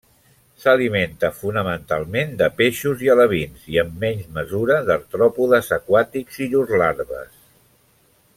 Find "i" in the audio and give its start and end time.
3.09-3.13, 3.75-3.79, 6.47-6.53